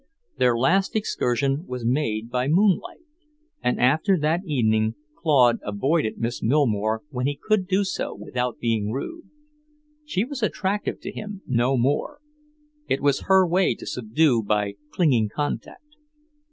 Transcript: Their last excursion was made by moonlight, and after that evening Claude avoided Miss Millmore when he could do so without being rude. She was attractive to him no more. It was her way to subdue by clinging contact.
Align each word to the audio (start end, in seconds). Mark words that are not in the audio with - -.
Their 0.39 0.57
last 0.57 0.95
excursion 0.95 1.67
was 1.67 1.85
made 1.85 2.31
by 2.31 2.47
moonlight, 2.47 3.03
and 3.61 3.79
after 3.79 4.17
that 4.17 4.39
evening 4.47 4.95
Claude 5.15 5.59
avoided 5.63 6.17
Miss 6.17 6.41
Millmore 6.41 7.01
when 7.11 7.27
he 7.27 7.39
could 7.39 7.67
do 7.67 7.83
so 7.83 8.15
without 8.15 8.57
being 8.57 8.91
rude. 8.91 9.29
She 10.03 10.25
was 10.25 10.41
attractive 10.41 10.99
to 11.01 11.11
him 11.11 11.43
no 11.45 11.77
more. 11.77 12.17
It 12.87 13.01
was 13.01 13.25
her 13.27 13.45
way 13.45 13.75
to 13.75 13.85
subdue 13.85 14.41
by 14.41 14.73
clinging 14.89 15.29
contact. 15.29 15.95